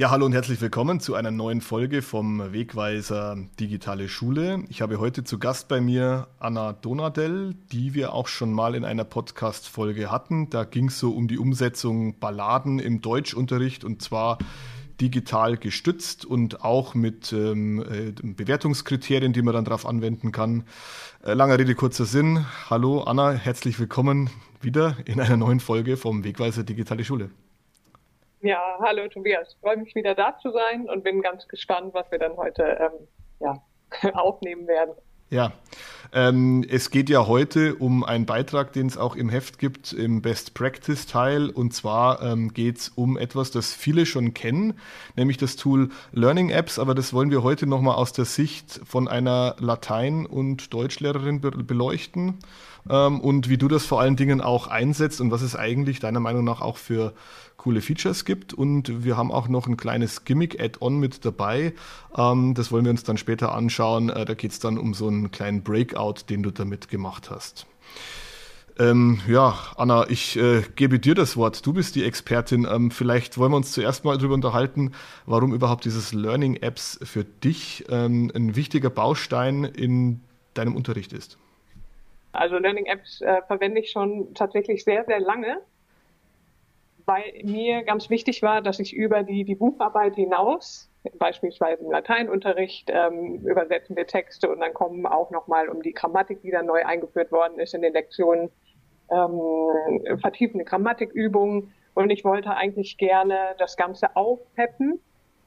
[0.00, 4.62] Ja, hallo und herzlich willkommen zu einer neuen Folge vom Wegweiser Digitale Schule.
[4.68, 8.84] Ich habe heute zu Gast bei mir Anna Donadell, die wir auch schon mal in
[8.84, 10.50] einer Podcast-Folge hatten.
[10.50, 14.38] Da ging es so um die Umsetzung Balladen im Deutschunterricht und zwar
[15.00, 20.62] digital gestützt und auch mit ähm, äh, Bewertungskriterien, die man dann darauf anwenden kann.
[21.24, 22.46] Äh, langer Rede, kurzer Sinn.
[22.70, 24.30] Hallo Anna, herzlich willkommen
[24.60, 27.30] wieder in einer neuen Folge vom Wegweiser Digitale Schule.
[28.40, 29.56] Ja, hallo Tobias.
[29.60, 33.08] Freue mich wieder da zu sein und bin ganz gespannt, was wir dann heute ähm,
[33.40, 33.62] ja,
[34.14, 34.94] aufnehmen werden.
[35.30, 35.52] Ja,
[36.12, 40.22] ähm, es geht ja heute um einen Beitrag, den es auch im Heft gibt, im
[40.22, 41.50] Best Practice Teil.
[41.50, 44.78] Und zwar ähm, geht es um etwas, das viele schon kennen,
[45.16, 46.78] nämlich das Tool Learning Apps.
[46.78, 51.50] Aber das wollen wir heute nochmal aus der Sicht von einer Latein- und Deutschlehrerin be
[51.50, 52.38] beleuchten.
[52.88, 56.20] Ähm, und wie du das vor allen Dingen auch einsetzt und was es eigentlich deiner
[56.20, 57.12] Meinung nach auch für
[57.58, 58.54] coole Features gibt.
[58.54, 61.74] Und wir haben auch noch ein kleines Gimmick-Add-on mit dabei.
[62.16, 64.08] Ähm, das wollen wir uns dann später anschauen.
[64.08, 67.66] Äh, da geht es dann um so einen kleinen Breakout, den du damit gemacht hast.
[68.78, 71.66] Ähm, ja, Anna, ich äh, gebe dir das Wort.
[71.66, 72.66] Du bist die Expertin.
[72.70, 74.92] Ähm, vielleicht wollen wir uns zuerst mal darüber unterhalten,
[75.26, 80.20] warum überhaupt dieses Learning Apps für dich ähm, ein wichtiger Baustein in
[80.54, 81.38] deinem Unterricht ist.
[82.30, 85.60] Also Learning Apps äh, verwende ich schon tatsächlich sehr, sehr lange
[87.08, 92.90] weil mir ganz wichtig war, dass ich über die, die Bucharbeit hinaus, beispielsweise im Lateinunterricht,
[92.92, 96.84] ähm, übersetzen wir Texte und dann kommen auch nochmal um die Grammatik, die dann neu
[96.84, 98.50] eingeführt worden ist in den Lektionen,
[99.10, 101.72] ähm, vertiefende Grammatikübungen.
[101.94, 105.00] Und ich wollte eigentlich gerne das Ganze aufpeppen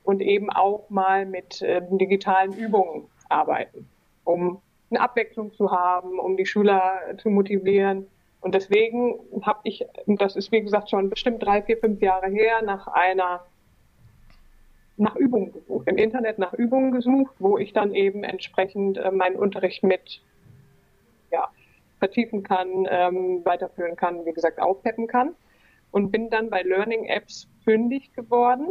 [0.04, 3.88] und eben auch mal mit äh, digitalen Übungen arbeiten,
[4.24, 8.08] um eine Abwechslung zu haben, um die Schüler zu motivieren
[8.42, 12.62] und deswegen habe ich, das ist wie gesagt schon bestimmt drei, vier, fünf Jahre her,
[12.64, 13.46] nach einer
[14.98, 19.36] nach Übungen gesucht, im Internet nach Übungen gesucht, wo ich dann eben entsprechend äh, meinen
[19.36, 20.22] Unterricht mit
[21.32, 21.50] ja,
[21.98, 25.36] vertiefen kann, ähm, weiterführen kann, wie gesagt, aufpeppen kann.
[25.92, 28.68] Und bin dann bei Learning Apps fündig geworden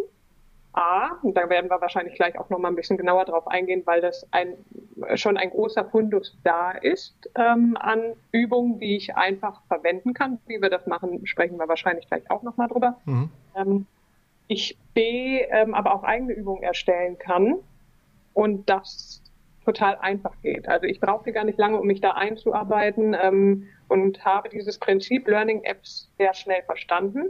[0.73, 3.83] A, und da werden wir wahrscheinlich gleich auch noch mal ein bisschen genauer drauf eingehen,
[3.87, 4.57] weil das ein,
[5.15, 8.01] schon ein großer Fundus da ist ähm, an
[8.33, 10.39] Übungen, die ich einfach verwenden kann.
[10.47, 12.99] Wie wir das machen, sprechen wir wahrscheinlich gleich auch noch mal drüber.
[13.05, 13.31] Mhm.
[13.57, 13.87] Ähm,
[14.49, 17.57] ich B, ähm, aber auch eigene Übungen erstellen kann
[18.35, 19.23] und das
[19.65, 20.69] total einfach geht.
[20.69, 25.29] Also ich brauchte gar nicht lange, um mich da einzuarbeiten ähm, und habe dieses Prinzip
[25.29, 27.27] Learning Apps sehr schnell verstanden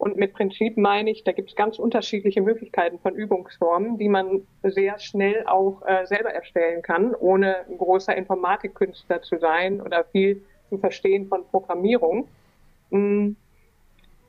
[0.00, 4.46] und mit Prinzip meine ich, da gibt es ganz unterschiedliche Möglichkeiten von Übungsformen, die man
[4.62, 10.78] sehr schnell auch äh, selber erstellen kann, ohne großer Informatikkünstler zu sein oder viel zu
[10.78, 12.28] verstehen von Programmierung.
[12.88, 13.32] Mm,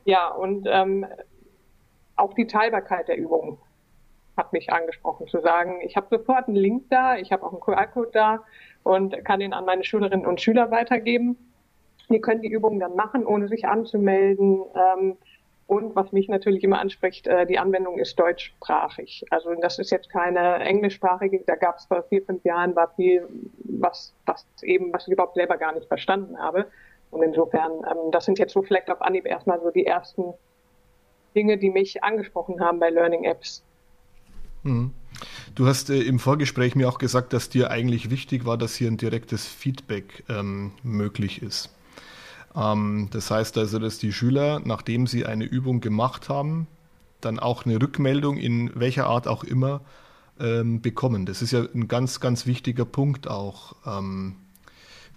[0.04, 1.06] ja, und ähm,
[2.16, 3.56] auch die Teilbarkeit der Übungen
[4.36, 7.60] hat mich angesprochen, zu sagen, ich habe sofort einen Link da, ich habe auch einen
[7.60, 8.44] QR-Code da
[8.82, 11.38] und kann den an meine Schülerinnen und Schüler weitergeben.
[12.10, 14.64] Die können die Übungen dann machen, ohne sich anzumelden.
[14.74, 15.16] Ähm,
[15.72, 19.24] und was mich natürlich immer anspricht, äh, die Anwendung ist deutschsprachig.
[19.30, 23.26] Also das ist jetzt keine englischsprachige, da gab es vor vier, fünf Jahren war viel,
[23.64, 26.66] was, was eben, was ich überhaupt selber gar nicht verstanden habe.
[27.10, 30.34] Und insofern, ähm, das sind jetzt so vielleicht auf Anhieb erstmal so die ersten
[31.34, 33.64] Dinge, die mich angesprochen haben bei Learning Apps.
[34.64, 34.92] Mhm.
[35.54, 38.90] Du hast äh, im Vorgespräch mir auch gesagt, dass dir eigentlich wichtig war, dass hier
[38.90, 41.70] ein direktes Feedback ähm, möglich ist.
[42.54, 46.66] Ähm, das heißt also, dass die Schüler, nachdem sie eine Übung gemacht haben,
[47.20, 49.80] dann auch eine Rückmeldung in welcher Art auch immer
[50.40, 51.26] ähm, bekommen.
[51.26, 54.36] Das ist ja ein ganz, ganz wichtiger Punkt auch ähm,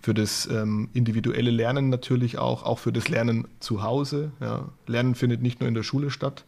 [0.02, 4.32] für das ähm, individuelle Lernen natürlich auch, auch für das Lernen zu Hause.
[4.40, 4.70] Ja.
[4.86, 6.46] Lernen findet nicht nur in der Schule statt.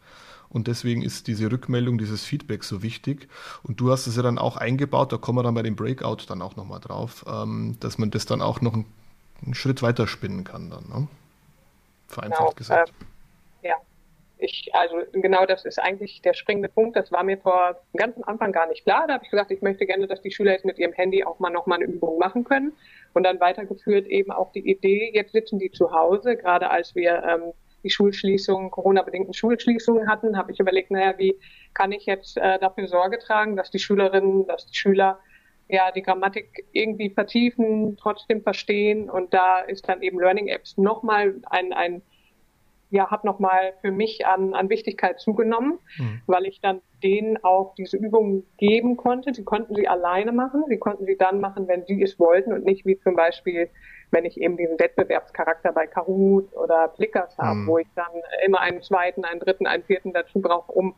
[0.49, 3.27] Und deswegen ist diese Rückmeldung, dieses Feedback so wichtig.
[3.63, 6.17] Und du hast es ja dann auch eingebaut, da kommen wir dann bei dem Breakout
[6.27, 8.85] dann auch nochmal drauf, ähm, dass man das dann auch noch ein
[9.43, 11.07] einen Schritt weiter spinnen kann dann, ne?
[12.07, 12.93] Vereinfacht genau, gesagt.
[13.61, 13.75] Äh, ja.
[14.39, 16.95] Ich, also genau das ist eigentlich der springende Punkt.
[16.95, 19.05] Das war mir vor dem ganzen Anfang gar nicht klar.
[19.07, 21.39] Da habe ich gesagt, ich möchte gerne, dass die Schüler jetzt mit ihrem Handy auch
[21.39, 22.73] mal nochmal eine Übung machen können.
[23.13, 27.23] Und dann weitergeführt eben auch die Idee, jetzt sitzen die zu Hause, gerade als wir
[27.23, 27.53] ähm,
[27.83, 31.35] die Schulschließungen, Corona-bedingten Schulschließungen hatten, habe ich überlegt, naja, wie
[31.73, 35.19] kann ich jetzt äh, dafür Sorge tragen, dass die Schülerinnen, dass die Schüler
[35.69, 39.09] ja, die Grammatik irgendwie vertiefen, trotzdem verstehen.
[39.09, 42.01] Und da ist dann eben Learning Apps nochmal ein, ein
[42.89, 46.21] ja, hat nochmal für mich an, an Wichtigkeit zugenommen, mhm.
[46.25, 49.33] weil ich dann denen auch diese Übungen geben konnte.
[49.33, 50.63] Sie konnten sie alleine machen.
[50.69, 53.69] Sie konnten sie dann machen, wenn sie es wollten und nicht wie zum Beispiel,
[54.11, 57.67] wenn ich eben diesen Wettbewerbscharakter bei Kahoot oder Plickers habe, mhm.
[57.67, 60.95] wo ich dann immer einen zweiten, einen dritten, einen vierten dazu brauche, um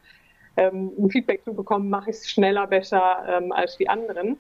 [0.58, 4.38] ähm, ein Feedback zu bekommen, mache ich es schneller, besser ähm, als die anderen,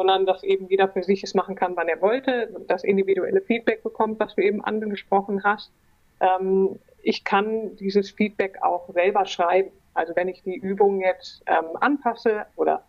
[0.00, 3.82] sondern dass eben jeder für sich es machen kann, wann er wollte, das individuelle Feedback
[3.82, 5.70] bekommt, was du eben angesprochen hast.
[6.20, 9.70] Ähm, ich kann dieses Feedback auch selber schreiben.
[9.92, 12.86] Also wenn ich die Übung jetzt ähm, anpasse oder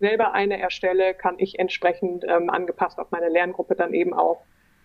[0.00, 4.40] selber eine erstelle, kann ich entsprechend ähm, angepasst auf meine Lerngruppe dann eben auch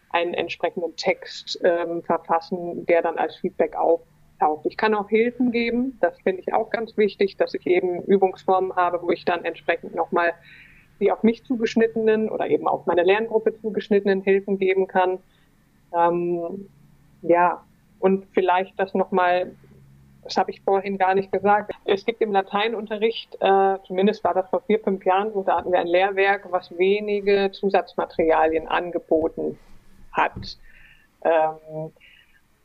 [0.09, 4.65] einen entsprechenden Text ähm, verfassen, der dann als Feedback auftaucht.
[4.65, 8.75] Ich kann auch Hilfen geben, das finde ich auch ganz wichtig, dass ich eben Übungsformen
[8.75, 10.33] habe, wo ich dann entsprechend nochmal
[11.01, 15.19] die auf mich zugeschnittenen oder eben auf meine Lerngruppe zugeschnittenen Hilfen geben kann.
[15.94, 16.69] Ähm,
[17.21, 17.63] ja,
[18.00, 19.51] und vielleicht das nochmal
[20.24, 21.74] das habe ich vorhin gar nicht gesagt.
[21.86, 25.80] Es gibt im Lateinunterricht, äh, zumindest war das vor vier, fünf Jahren, da hatten wir
[25.80, 29.57] ein Lehrwerk, was wenige Zusatzmaterialien angeboten
[30.12, 30.57] hat.
[31.24, 31.92] Ähm,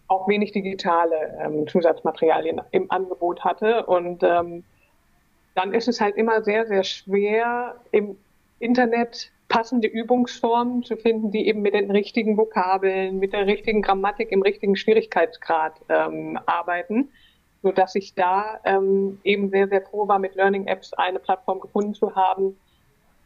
[0.08, 3.86] auch wenig digitale ähm, Zusatzmaterialien im Angebot hatte.
[3.86, 4.64] Und ähm,
[5.54, 8.18] dann ist es halt immer sehr, sehr schwer, im
[8.58, 14.32] Internet passende Übungsformen zu finden, die eben mit den richtigen Vokabeln, mit der richtigen Grammatik
[14.32, 17.10] im richtigen Schwierigkeitsgrad ähm, arbeiten
[17.66, 21.58] so dass ich da ähm, eben sehr, sehr froh war, mit Learning Apps eine Plattform
[21.58, 22.56] gefunden zu haben,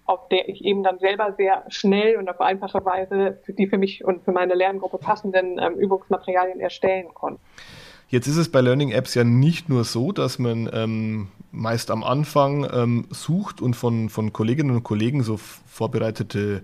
[0.06, 4.02] auf der ich eben dann selber sehr schnell und auf einfache Weise die für mich
[4.02, 7.40] und für meine Lerngruppe passenden ähm, Übungsmaterialien erstellen konnte.
[8.10, 12.02] Jetzt ist es bei Learning Apps ja nicht nur so, dass man ähm, meist am
[12.02, 16.62] Anfang ähm, sucht und von, von Kolleginnen und Kollegen so vorbereitete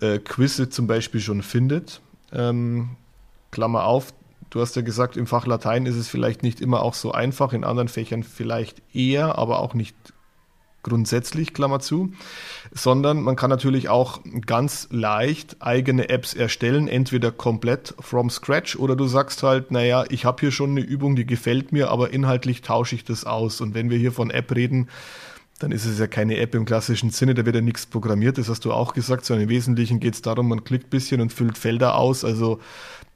[0.00, 2.00] äh, Quizze zum Beispiel schon findet.
[2.32, 2.96] Ähm,
[3.52, 4.12] Klammer auf,
[4.52, 7.54] Du hast ja gesagt, im Fach Latein ist es vielleicht nicht immer auch so einfach,
[7.54, 9.96] in anderen Fächern vielleicht eher, aber auch nicht
[10.82, 12.12] grundsätzlich, Klammer zu,
[12.72, 18.96] sondern man kann natürlich auch ganz leicht eigene Apps erstellen, entweder komplett from scratch oder
[18.96, 22.62] du sagst halt, naja, ich habe hier schon eine Übung, die gefällt mir, aber inhaltlich
[22.62, 23.60] tausche ich das aus.
[23.60, 24.88] Und wenn wir hier von App reden,
[25.60, 28.48] dann ist es ja keine App im klassischen Sinne, da wird ja nichts programmiert, das
[28.48, 31.32] hast du auch gesagt, sondern im Wesentlichen geht es darum, man klickt ein bisschen und
[31.32, 32.24] füllt Felder aus.
[32.24, 32.60] Also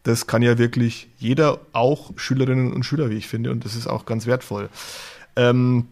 [0.04, 3.88] das kann ja wirklich jeder, auch Schülerinnen und Schüler, wie ich finde, und das ist
[3.88, 4.68] auch ganz wertvoll.
[5.34, 5.88] Ähm,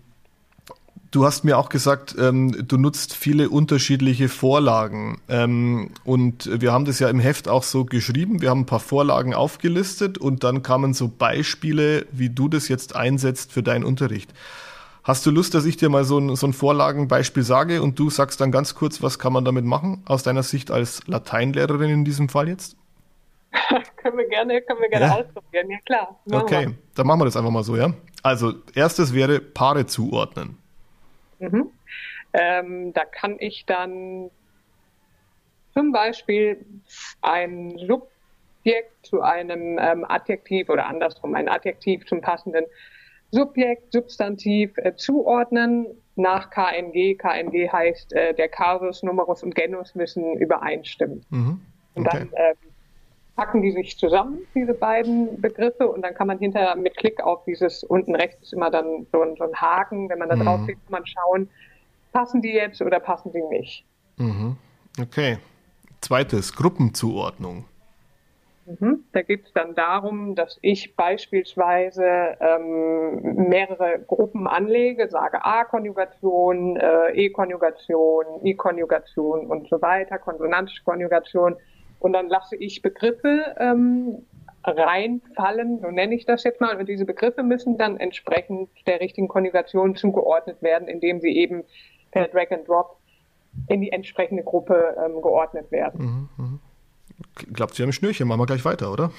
[1.14, 5.20] du hast mir auch gesagt, ähm, du nutzt viele unterschiedliche Vorlagen.
[5.28, 8.42] Ähm, und wir haben das ja im Heft auch so geschrieben.
[8.42, 12.96] Wir haben ein paar Vorlagen aufgelistet und dann kamen so Beispiele, wie du das jetzt
[12.96, 14.32] einsetzt für deinen Unterricht.
[15.04, 18.10] Hast du Lust, dass ich dir mal so ein, so ein Vorlagenbeispiel sage und du
[18.10, 22.04] sagst dann ganz kurz, was kann man damit machen, aus deiner Sicht als Lateinlehrerin in
[22.04, 22.76] diesem Fall jetzt?
[23.96, 25.14] können wir gerne, können wir gerne ja.
[25.14, 26.20] ausprobieren, ja klar.
[26.32, 26.74] Okay, wir.
[26.94, 27.92] dann machen wir das einfach mal so, ja?
[28.22, 30.56] Also, erstes wäre Paare zuordnen.
[31.52, 31.70] Mhm.
[32.32, 34.30] Ähm, da kann ich dann
[35.72, 36.64] zum Beispiel
[37.20, 42.64] ein Subjekt zu einem ähm, Adjektiv oder andersrum ein Adjektiv zum passenden
[43.30, 47.16] Subjekt, Substantiv äh, zuordnen nach KNG.
[47.16, 51.24] KNG heißt, äh, der Kasus, Numerus und Genus müssen übereinstimmen.
[51.30, 51.60] Mhm.
[51.94, 51.98] Okay.
[51.98, 52.73] Und dann ähm,
[53.36, 57.44] packen die sich zusammen, diese beiden Begriffe, und dann kann man hinterher mit Klick auf
[57.44, 60.60] dieses unten rechts ist immer dann so ein, so ein Haken, wenn man da drauf
[60.60, 60.64] mhm.
[60.66, 61.48] klickt, kann man schauen,
[62.12, 63.84] passen die jetzt oder passen die nicht.
[64.16, 64.56] Mhm.
[65.00, 65.38] Okay.
[66.00, 67.64] Zweites, Gruppenzuordnung.
[68.66, 69.04] Mhm.
[69.12, 77.10] Da geht es dann darum, dass ich beispielsweise ähm, mehrere Gruppen anlege, sage A-Konjugation, äh,
[77.12, 81.56] E-Konjugation, I-Konjugation und so weiter, konsonantische Konjugation
[81.98, 84.26] und dann lasse ich Begriffe ähm,
[84.64, 86.76] reinfallen, so nenne ich das jetzt mal.
[86.76, 91.64] Und diese Begriffe müssen dann entsprechend der richtigen Konjugation zugeordnet werden, indem sie eben
[92.10, 92.98] per Drag and Drop
[93.68, 96.28] in die entsprechende Gruppe ähm, geordnet werden.
[96.36, 96.58] Mhm, mh.
[97.54, 99.12] Klappt Sie am Schnürchen, machen wir gleich weiter, oder?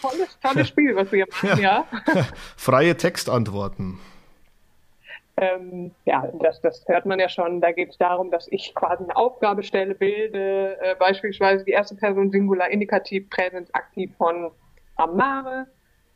[0.00, 1.84] Tolles, tolles Spiel, was wir hier machen, ja.
[2.14, 2.26] ja.
[2.56, 3.98] Freie Textantworten.
[5.38, 7.60] Ähm, ja, das, das hört man ja schon.
[7.60, 11.94] Da geht es darum, dass ich quasi eine Aufgabe stelle, bilde äh, beispielsweise die erste
[11.94, 14.50] Person Singular, Indikativ, Präsens, Aktiv von
[14.96, 15.66] Amare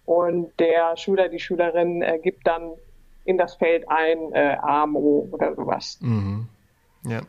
[0.07, 2.73] und der Schüler, die Schülerin äh, gibt dann
[3.25, 5.99] in das Feld ein äh, Amo oder sowas.
[6.01, 6.49] Mhm.
[7.05, 7.21] Ja.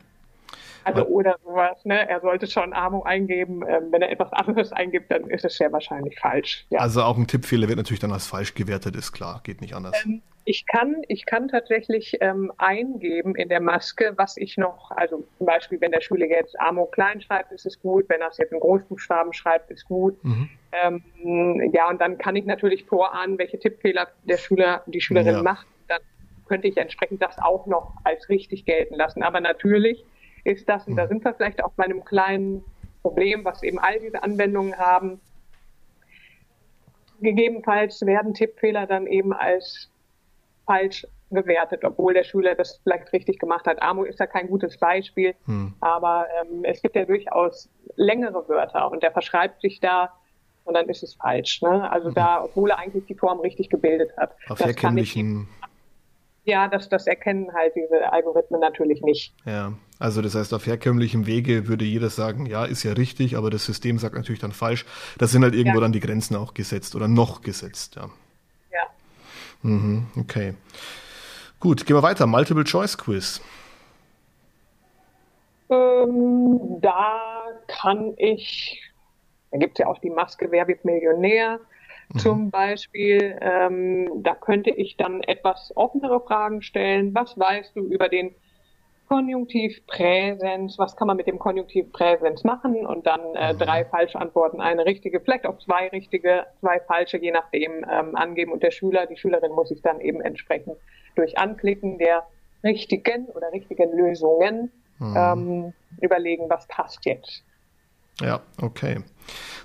[0.83, 2.09] Also oder sowas, ne?
[2.09, 3.63] Er sollte schon Amo eingeben.
[3.67, 6.65] Ähm, wenn er etwas anderes eingibt, dann ist es sehr wahrscheinlich falsch.
[6.69, 6.79] Ja.
[6.79, 10.03] Also auch ein Tippfehler wird natürlich dann als falsch gewertet, ist klar, geht nicht anders.
[10.05, 15.23] Ähm, ich kann, ich kann tatsächlich ähm, eingeben in der Maske, was ich noch, also
[15.37, 18.05] zum Beispiel, wenn der Schüler jetzt Amo klein schreibt, ist es gut.
[18.09, 20.21] Wenn er es jetzt in Großbuchstaben schreibt, ist gut.
[20.23, 20.49] Mhm.
[20.71, 25.43] Ähm, ja, und dann kann ich natürlich vorahnen, welche Tippfehler der Schüler, die Schülerin ja.
[25.43, 25.67] macht.
[25.87, 26.01] Dann
[26.47, 29.21] könnte ich entsprechend das auch noch als richtig gelten lassen.
[29.21, 30.03] Aber natürlich
[30.43, 31.09] ist das, und da mhm.
[31.09, 32.63] sind wir vielleicht auch bei einem kleinen
[33.03, 35.19] Problem, was eben all diese Anwendungen haben.
[37.21, 39.90] Gegebenenfalls werden Tippfehler dann eben als
[40.65, 43.81] falsch gewertet, obwohl der Schüler das vielleicht richtig gemacht hat.
[43.81, 45.73] Amo ist ja kein gutes Beispiel, hm.
[45.79, 50.11] aber ähm, es gibt ja durchaus längere Wörter und der verschreibt sich da
[50.65, 51.61] und dann ist es falsch.
[51.61, 51.89] Ne?
[51.89, 52.15] Also hm.
[52.15, 54.35] da, obwohl er eigentlich die Form richtig gebildet hat.
[54.49, 55.47] Auf das herkömmlichen
[56.43, 59.33] ja, das, das erkennen halt diese Algorithmen natürlich nicht.
[59.45, 63.51] Ja, also das heißt, auf herkömmlichem Wege würde jeder sagen, ja, ist ja richtig, aber
[63.51, 64.85] das System sagt natürlich dann falsch.
[65.19, 65.81] Da sind halt irgendwo ja.
[65.81, 67.95] dann die Grenzen auch gesetzt oder noch gesetzt.
[67.95, 68.09] Ja.
[69.63, 70.55] Mhm, okay.
[71.59, 72.25] Gut, gehen wir weiter.
[72.25, 73.41] Multiple Choice Quiz.
[75.69, 77.21] Ähm, da
[77.67, 78.81] kann ich,
[79.51, 81.59] da gibt es ja auch die Maske Wer wird Millionär
[82.09, 82.19] mhm.
[82.19, 83.37] zum Beispiel.
[83.41, 87.13] Ähm, da könnte ich dann etwas offenere Fragen stellen.
[87.13, 88.35] Was weißt du über den
[89.11, 90.79] Konjunktiv Präsens?
[90.79, 92.85] Was kann man mit dem Konjunktiv Präsens machen?
[92.85, 93.57] Und dann äh, mhm.
[93.57, 98.53] drei falsche Antworten, eine richtige, vielleicht auch zwei richtige, zwei falsche, je nachdem ähm, angeben.
[98.53, 100.77] Und der Schüler, die Schülerin muss sich dann eben entsprechend
[101.15, 102.25] durch Anklicken der
[102.63, 105.15] richtigen oder richtigen Lösungen mhm.
[105.17, 107.43] ähm, überlegen, was passt jetzt.
[108.19, 109.03] Ja, okay.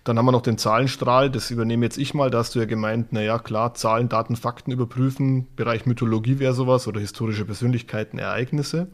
[0.04, 2.30] Dann haben wir noch den Zahlenstrahl, das übernehme jetzt ich mal.
[2.30, 5.48] Da hast du ja gemeint, naja, klar, Zahlen, Daten, Fakten überprüfen.
[5.56, 8.88] Bereich Mythologie wäre sowas oder historische Persönlichkeiten, Ereignisse.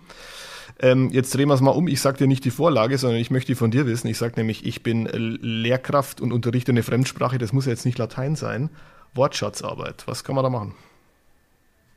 [0.81, 1.87] Ähm, jetzt drehen wir es mal um.
[1.87, 4.09] Ich sage dir nicht die Vorlage, sondern ich möchte die von dir wissen.
[4.09, 7.39] Ich sage nämlich, ich bin Lehrkraft und unterrichte eine Fremdsprache.
[7.39, 8.71] Das muss ja jetzt nicht Latein sein.
[9.15, 10.05] Wortschatzarbeit.
[10.07, 10.75] Was kann man da machen?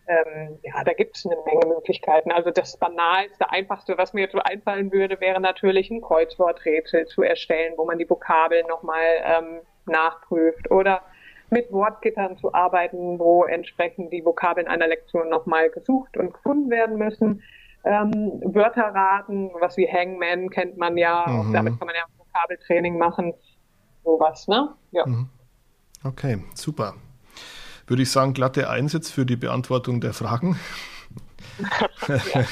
[0.08, 2.32] Ähm, ja, da gibt es eine Menge Möglichkeiten.
[2.32, 7.24] Also das banalste, einfachste, was mir jetzt so einfallen würde, wäre natürlich ein Kreuzworträtsel zu
[7.24, 11.02] erstellen, wo man die Vokabeln nochmal ähm, nachprüft oder
[11.50, 16.98] mit Wortgittern zu arbeiten, wo entsprechend die Vokabeln einer Lektion nochmal gesucht und gefunden werden
[16.98, 17.42] müssen.
[17.84, 21.54] Ähm, Wörterraten, was wie Hangman kennt man ja, mhm.
[21.54, 23.34] damit kann man ja Vokabeltraining machen,
[24.04, 24.70] sowas, ne?
[24.92, 25.06] Ja.
[25.06, 25.30] Mhm.
[26.04, 26.96] Okay, super
[27.88, 30.60] würde ich sagen, glatte Einsatz für die Beantwortung der Fragen.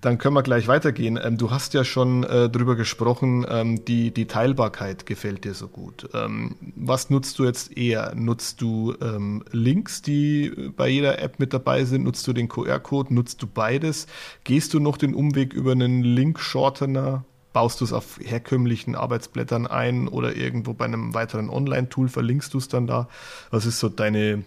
[0.00, 1.18] Dann können wir gleich weitergehen.
[1.22, 5.68] Ähm, du hast ja schon äh, darüber gesprochen, ähm, die, die Teilbarkeit gefällt dir so
[5.68, 6.08] gut.
[6.14, 8.14] Ähm, was nutzt du jetzt eher?
[8.14, 12.04] Nutzt du ähm, Links, die bei jeder App mit dabei sind?
[12.04, 13.14] Nutzt du den QR-Code?
[13.14, 14.06] Nutzt du beides?
[14.44, 17.24] Gehst du noch den Umweg über einen Link-Shortener?
[17.52, 22.58] Baust du es auf herkömmlichen Arbeitsblättern ein oder irgendwo bei einem weiteren Online-Tool verlinkst du
[22.58, 23.08] es dann da?
[23.50, 24.44] Was ist so deine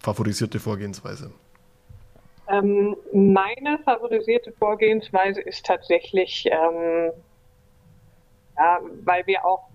[0.00, 1.30] favorisierte Vorgehensweise?
[2.48, 7.12] Ähm, meine favorisierte Vorgehensweise ist tatsächlich, ähm,
[8.56, 9.68] ja, weil wir auch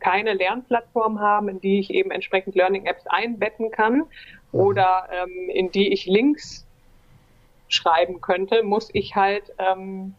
[0.00, 4.06] keine Lernplattform haben, in die ich eben entsprechend Learning Apps einbetten kann mhm.
[4.52, 6.66] oder ähm, in die ich Links
[7.68, 10.14] schreiben könnte, muss ich halt ähm,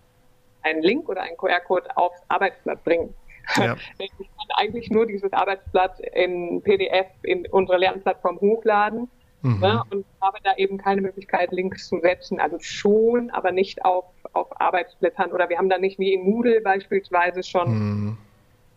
[0.61, 3.13] einen Link oder einen QR-Code aufs Arbeitsblatt bringen.
[3.55, 3.75] Ja.
[3.97, 9.09] ich kann eigentlich nur dieses Arbeitsblatt in PDF in unsere Lernplattform hochladen
[9.43, 9.59] Mhm.
[9.59, 12.39] Ne, und habe da eben keine Möglichkeit, Links zu setzen.
[12.39, 16.61] Also schon, aber nicht auf, auf Arbeitsblättern oder wir haben da nicht wie in Moodle
[16.61, 18.17] beispielsweise schon mhm.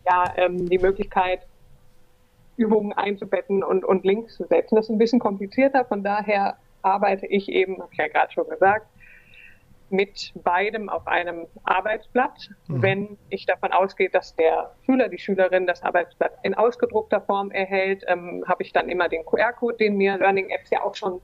[0.07, 1.41] ja, ähm, die Möglichkeit,
[2.57, 4.77] Übungen einzubetten und, und Links zu setzen.
[4.77, 8.49] Das ist ein bisschen komplizierter, von daher arbeite ich eben, habe ich ja gerade schon
[8.49, 8.87] gesagt,
[9.91, 12.51] mit beidem auf einem Arbeitsblatt.
[12.69, 12.83] Mhm.
[12.83, 18.05] Wenn ich davon ausgehe, dass der Schüler, die Schülerin das Arbeitsblatt in ausgedruckter Form erhält,
[18.07, 21.21] ähm, habe ich dann immer den QR-Code, den mir Learning Apps ja auch schon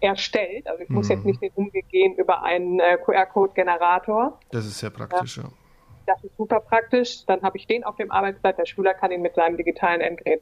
[0.00, 0.68] erstellt.
[0.68, 0.96] Also ich mhm.
[0.96, 4.38] muss jetzt nicht den Umweg gehen über einen äh, QR-Code-Generator.
[4.50, 5.44] Das ist sehr praktisch, ja.
[6.06, 7.26] Das ist super praktisch.
[7.26, 8.58] Dann habe ich den auf dem Arbeitsblatt.
[8.58, 10.40] Der Schüler kann ihn mit seinem digitalen Endgerät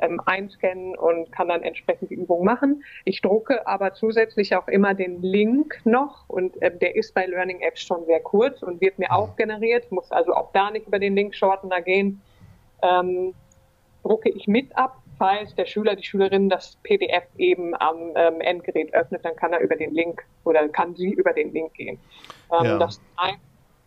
[0.00, 2.84] ähm, einscannen und kann dann entsprechend die Übung machen.
[3.04, 7.60] Ich drucke aber zusätzlich auch immer den Link noch und äh, der ist bei Learning
[7.60, 10.98] Apps schon sehr kurz und wird mir auch generiert, muss also auch da nicht über
[10.98, 12.20] den Link-Shortener gehen.
[12.82, 13.34] Ähm,
[14.02, 18.94] drucke ich mit ab, falls der Schüler, die Schülerin das PDF eben am ähm, Endgerät
[18.94, 21.98] öffnet, dann kann er über den Link oder kann sie über den Link gehen.
[22.58, 22.78] Ähm, ja.
[22.78, 23.00] Das,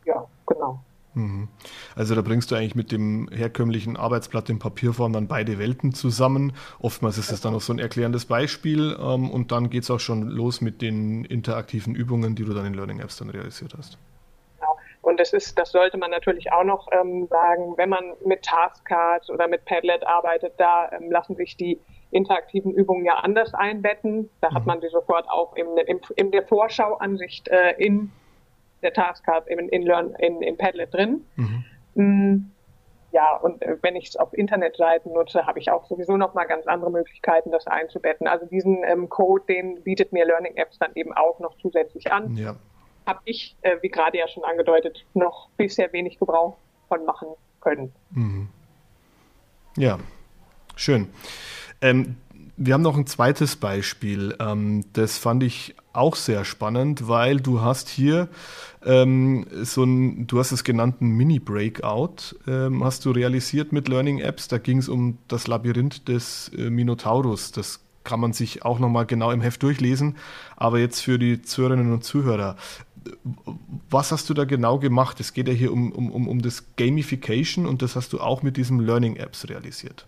[0.06, 0.80] ja, genau.
[1.16, 1.48] Mhm.
[1.96, 6.54] Also da bringst du eigentlich mit dem herkömmlichen Arbeitsblatt in Papierform dann beide Welten zusammen.
[6.80, 10.00] Oftmals ist es dann auch so ein erklärendes Beispiel ähm, und dann geht es auch
[10.00, 13.98] schon los mit den interaktiven Übungen, die du dann in Learning Apps dann realisiert hast.
[14.60, 14.76] Genau.
[15.02, 19.30] Und das ist, das sollte man natürlich auch noch ähm, sagen, wenn man mit Taskcards
[19.30, 21.80] oder mit Padlet arbeitet, da ähm, lassen sich die
[22.10, 24.30] interaktiven Übungen ja anders einbetten.
[24.42, 24.56] Da mhm.
[24.56, 28.12] hat man die sofort auch in, in, in der Vorschauansicht äh, in
[28.84, 31.26] der Taskcard in, in, Learn, in, in Padlet drin.
[31.36, 31.64] Mhm.
[31.96, 32.52] Mm,
[33.14, 36.90] ja, und wenn ich es auf Internetseiten nutze, habe ich auch sowieso nochmal ganz andere
[36.90, 38.28] Möglichkeiten, das einzubetten.
[38.28, 42.36] Also diesen ähm, Code, den bietet mir Learning Apps dann eben auch noch zusätzlich an.
[42.36, 42.56] Ja.
[43.06, 47.28] Habe ich, äh, wie gerade ja schon angedeutet, noch bisher wenig Gebrauch von machen
[47.62, 47.94] können.
[48.12, 48.50] Mhm.
[49.78, 50.00] Ja,
[50.76, 51.10] schön.
[51.82, 52.18] Ähm,
[52.56, 54.36] wir haben noch ein zweites Beispiel.
[54.40, 58.28] Ähm, das fand ich auch sehr spannend, weil du hast hier
[58.86, 64.48] ähm, so ein, du hast es genannten Mini-Breakout, ähm, hast du realisiert mit Learning Apps.
[64.48, 67.52] Da ging es um das Labyrinth des äh, Minotaurus.
[67.52, 70.18] Das kann man sich auch nochmal genau im Heft durchlesen.
[70.56, 72.58] Aber jetzt für die Zuhörerinnen und Zuhörer,
[73.90, 75.20] was hast du da genau gemacht?
[75.20, 78.58] Es geht ja hier um, um, um das Gamification und das hast du auch mit
[78.58, 80.06] diesem Learning Apps realisiert.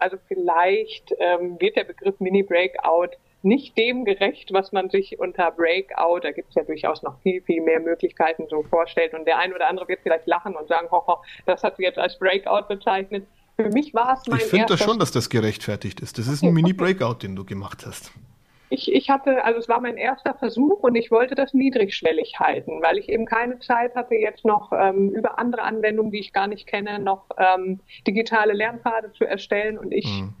[0.00, 6.20] Also vielleicht ähm, wird der Begriff Mini-Breakout nicht dem gerecht, was man sich unter Breakout,
[6.20, 9.14] da gibt es ja durchaus noch viel, viel mehr Möglichkeiten so vorstellt.
[9.14, 11.98] Und der ein oder andere wird vielleicht lachen und sagen, hoho, das hat sie jetzt
[11.98, 13.26] als Breakout bezeichnet.
[13.56, 16.18] Für mich war es mein Ich finde das schon, dass das gerechtfertigt ist.
[16.18, 18.12] Das ist ein Mini-Breakout, den du gemacht hast.
[18.70, 22.82] Ich, ich hatte, also es war mein erster Versuch und ich wollte das niedrigschwellig halten,
[22.82, 26.46] weil ich eben keine Zeit hatte, jetzt noch ähm, über andere Anwendungen, die ich gar
[26.48, 29.78] nicht kenne, noch ähm, digitale Lernpfade zu erstellen.
[29.78, 30.34] Und ich, mhm.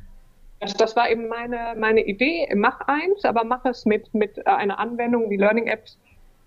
[0.60, 4.78] das, das war eben meine, meine Idee, mach eins, aber mach es mit, mit einer
[4.78, 5.98] Anwendung, die Learning Apps,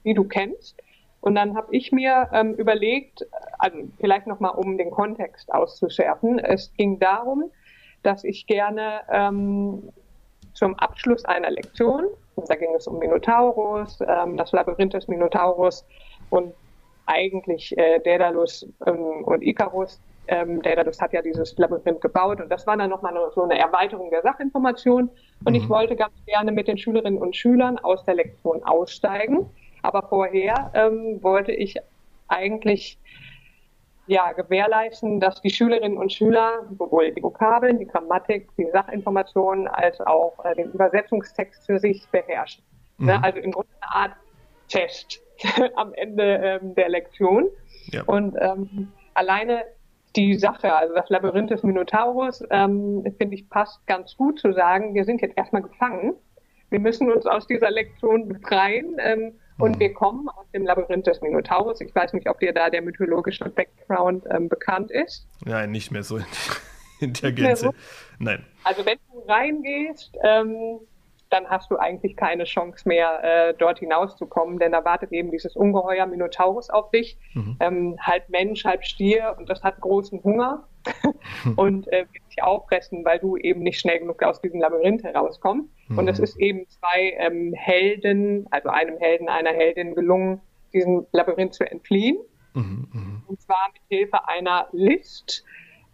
[0.05, 0.79] die du kennst.
[1.21, 3.25] Und dann habe ich mir ähm, überlegt,
[3.59, 7.51] also vielleicht nochmal, um den Kontext auszuschärfen, es ging darum,
[8.03, 9.91] dass ich gerne ähm,
[10.61, 12.05] zum Abschluss einer Lektion.
[12.47, 15.83] Da ging es um Minotaurus, ähm, das Labyrinth des Minotaurus
[16.29, 16.53] und
[17.07, 19.99] eigentlich äh, Daedalus ähm, und Icarus.
[20.27, 24.11] Ähm, Daedalus hat ja dieses Labyrinth gebaut und das war dann nochmal so eine Erweiterung
[24.11, 25.09] der Sachinformation.
[25.45, 25.55] Und mhm.
[25.55, 29.49] ich wollte ganz gerne mit den Schülerinnen und Schülern aus der Lektion aussteigen.
[29.81, 31.75] Aber vorher ähm, wollte ich
[32.27, 32.99] eigentlich
[34.11, 40.01] ja, gewährleisten, dass die Schülerinnen und Schüler sowohl die Vokabeln, die Grammatik, die Sachinformationen als
[40.01, 42.61] auch äh, den Übersetzungstext für sich beherrschen.
[42.97, 43.05] Mhm.
[43.05, 43.23] Ne?
[43.23, 44.11] Also im Grunde eine Art
[44.67, 45.21] Test
[45.75, 47.47] am Ende ähm, der Lektion.
[47.85, 48.03] Ja.
[48.03, 49.63] Und ähm, alleine
[50.17, 54.93] die Sache, also das Labyrinth des Minotaurus, ähm, finde ich, passt ganz gut zu sagen,
[54.93, 56.15] wir sind jetzt erstmal gefangen.
[56.69, 61.21] Wir müssen uns aus dieser Lektion befreien ähm, und wir kommen aus dem Labyrinth des
[61.21, 61.81] Minotaurus.
[61.81, 65.27] Ich weiß nicht, ob dir da der mythologische Background ähm, bekannt ist.
[65.45, 66.25] Nein, nicht mehr so in,
[66.99, 67.65] in der Gänze.
[67.65, 67.73] So.
[68.19, 68.45] Nein.
[68.63, 70.79] Also wenn du reingehst, ähm,
[71.31, 75.55] dann hast du eigentlich keine Chance mehr, äh, dort hinauszukommen, denn da wartet eben dieses
[75.55, 77.57] Ungeheuer Minotaurus auf dich, mhm.
[77.59, 80.67] ähm, halb Mensch, halb Stier und das hat großen Hunger
[81.55, 85.69] und äh, wird dich auffressen, weil du eben nicht schnell genug aus diesem Labyrinth herauskommst.
[85.87, 85.97] Mhm.
[85.97, 90.41] Und es ist eben zwei ähm, Helden, also einem Helden, einer Heldin gelungen,
[90.73, 92.17] diesem Labyrinth zu entfliehen.
[92.53, 93.23] Mhm, mh.
[93.27, 95.45] Und zwar mit Hilfe einer List.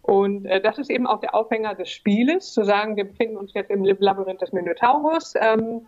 [0.08, 3.52] Und äh, das ist eben auch der Aufhänger des Spieles, zu sagen, wir befinden uns
[3.52, 5.34] jetzt im Labyrinth des Minotaurus.
[5.38, 5.86] Ähm,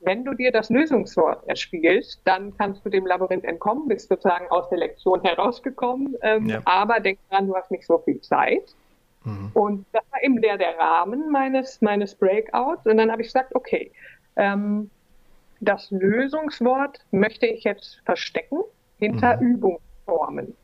[0.00, 4.68] wenn du dir das Lösungswort erspielst, dann kannst du dem Labyrinth entkommen, bist sozusagen aus
[4.70, 6.16] der Lektion herausgekommen.
[6.22, 6.60] Ähm, ja.
[6.64, 8.74] Aber denk dran, du hast nicht so viel Zeit.
[9.22, 9.52] Mhm.
[9.54, 12.84] Und das war eben der, der Rahmen meines, meines Breakouts.
[12.86, 13.92] Und dann habe ich gesagt, okay,
[14.34, 14.90] ähm,
[15.60, 18.62] das Lösungswort möchte ich jetzt verstecken
[18.98, 19.52] hinter mhm.
[19.52, 20.56] Übungsformen.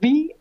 [0.01, 0.35] wie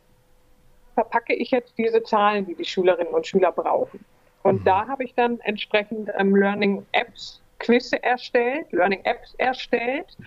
[0.94, 4.04] verpacke ich jetzt diese Zahlen, die die Schülerinnen und Schüler brauchen?
[4.44, 4.66] Und mhm.
[4.66, 10.18] da habe ich dann entsprechend ähm, Learning Apps Quizze erstellt, Learning Apps erstellt,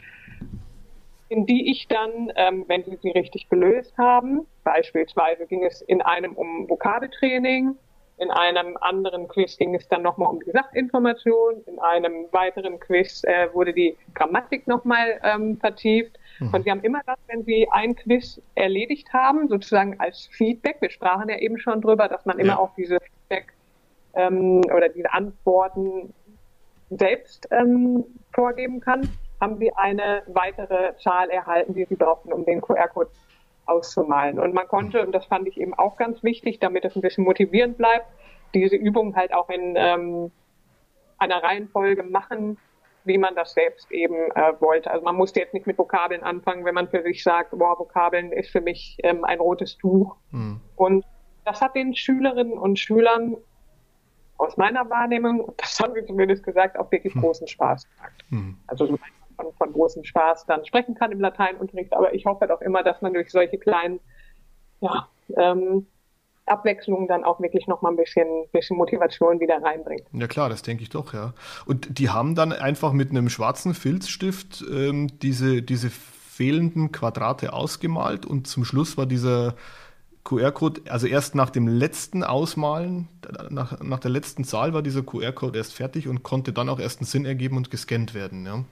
[1.29, 6.03] in die ich dann, ähm, wenn sie sie richtig gelöst haben, beispielsweise ging es in
[6.03, 7.77] einem um Vokabeltraining,
[8.21, 13.25] in einem anderen Quiz ging es dann nochmal um die Sachinformation, in einem weiteren Quiz
[13.25, 16.19] äh, wurde die Grammatik nochmal ähm, vertieft.
[16.39, 16.55] Mhm.
[16.55, 20.91] Und sie haben immer das, wenn sie ein Quiz erledigt haben, sozusagen als Feedback, wir
[20.91, 22.59] sprachen ja eben schon drüber, dass man immer ja.
[22.59, 23.55] auch diese Feedback
[24.15, 26.13] ähm, oder diese Antworten
[26.91, 29.09] selbst ähm, vorgeben kann
[29.41, 33.11] haben sie eine weitere Zahl erhalten, die sie brauchten, um den QR-Code
[33.71, 34.39] auszumalen.
[34.39, 37.25] Und man konnte, und das fand ich eben auch ganz wichtig, damit es ein bisschen
[37.25, 38.07] motivierend bleibt,
[38.55, 40.31] diese Übung halt auch in ähm,
[41.19, 42.59] einer Reihenfolge machen,
[43.05, 44.91] wie man das selbst eben äh, wollte.
[44.91, 48.33] Also man musste jetzt nicht mit Vokabeln anfangen, wenn man für sich sagt, boah, Vokabeln
[48.33, 50.17] ist für mich ähm, ein rotes Tuch.
[50.31, 50.61] Mhm.
[50.77, 51.05] Und
[51.45, 53.37] das hat den Schülerinnen und Schülern
[54.37, 57.21] aus meiner Wahrnehmung, das haben sie zumindest gesagt, auch wirklich mhm.
[57.21, 58.25] großen Spaß gemacht.
[58.31, 58.59] Mhm.
[58.67, 58.99] Also so
[59.41, 63.01] von, von großem Spaß dann sprechen kann im Lateinunterricht, aber ich hoffe doch immer, dass
[63.03, 64.01] man durch solche kleinen
[64.81, 65.87] ja, ähm,
[66.47, 70.03] Abwechslung dann auch wirklich noch mal ein bisschen, bisschen Motivation wieder reinbringt.
[70.13, 71.35] Ja klar, das denke ich doch, ja.
[71.67, 78.27] Und die haben dann einfach mit einem schwarzen Filzstift ähm, diese, diese fehlenden Quadrate ausgemalt
[78.27, 79.55] und zum Schluss war dieser
[80.25, 83.09] QR-Code, also erst nach dem letzten Ausmalen,
[83.49, 87.01] nach, nach der letzten Zahl war dieser QR-Code erst fertig und konnte dann auch erst
[87.01, 88.65] einen Sinn ergeben und gescannt werden, ja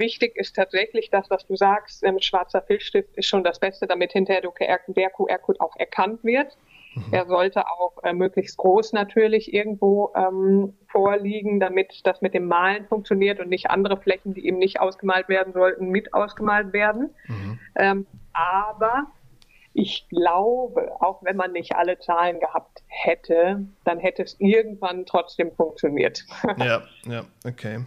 [0.00, 4.12] wichtig ist tatsächlich das, was du sagst, ähm, schwarzer Filzstift ist schon das Beste, damit
[4.12, 6.56] hinterher der QR-Code auch erkannt wird.
[6.94, 7.04] Mhm.
[7.12, 12.86] Er sollte auch äh, möglichst groß natürlich irgendwo ähm, vorliegen, damit das mit dem Malen
[12.86, 17.14] funktioniert und nicht andere Flächen, die eben nicht ausgemalt werden sollten, mit ausgemalt werden.
[17.28, 17.58] Mhm.
[17.76, 19.06] Ähm, aber
[19.72, 25.52] ich glaube, auch wenn man nicht alle Zahlen gehabt hätte, dann hätte es irgendwann trotzdem
[25.52, 26.24] funktioniert.
[26.56, 27.84] Ja, ja, okay.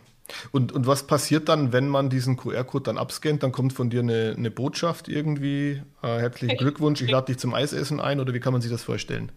[0.52, 3.44] Und, und was passiert dann, wenn man diesen QR-Code dann abscannt?
[3.44, 5.82] Dann kommt von dir eine, eine Botschaft irgendwie.
[6.02, 8.84] Äh, herzlichen Glückwunsch, ich lade dich zum Eisessen ein oder wie kann man sich das
[8.84, 9.32] vorstellen?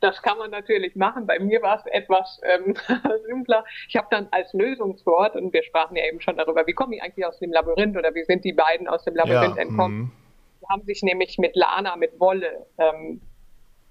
[0.00, 1.26] Das kann man natürlich machen.
[1.26, 2.74] Bei mir war es etwas ähm,
[3.26, 3.64] simpler.
[3.88, 7.02] Ich habe dann als Lösungswort, und wir sprachen ja eben schon darüber, wie komme ich
[7.02, 9.98] eigentlich aus dem Labyrinth oder wie sind die beiden aus dem Labyrinth ja, entkommen.
[9.98, 10.12] Mhm.
[10.60, 13.20] Die haben sich nämlich mit Lana, mit Wolle ähm,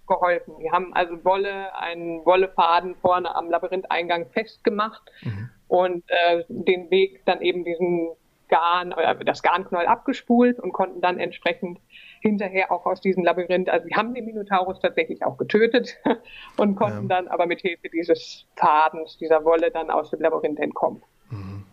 [0.08, 0.56] geholfen.
[0.62, 5.02] Die haben also Wolle, einen Wollefaden vorne am Labyrintheingang festgemacht.
[5.24, 8.10] Mhm und äh, den Weg dann eben diesen
[8.50, 11.80] Garn, äh, das Garnknäuel abgespult und konnten dann entsprechend
[12.22, 15.98] hinterher auch aus diesem Labyrinth, also wir haben den Minotaurus tatsächlich auch getötet
[16.58, 17.16] und konnten ja.
[17.16, 21.04] dann aber mit Hilfe dieses Fadens, dieser Wolle dann aus dem Labyrinth entkommen.
[21.30, 21.64] Mhm.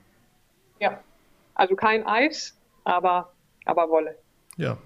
[0.78, 1.00] Ja,
[1.54, 3.32] also kein Eis, aber,
[3.64, 4.18] aber Wolle.
[4.56, 4.76] Ja,